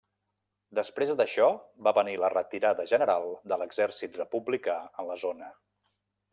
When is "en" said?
5.03-5.11